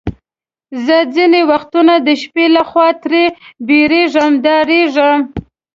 زه 0.85 0.97
ځینې 1.15 1.41
وختونه 1.51 1.93
د 2.07 2.09
شپې 2.21 2.45
له 2.55 2.63
خوا 2.69 2.89
ترې 3.01 3.23
بیریږم، 3.67 4.31
ډارېږم. 4.45 5.19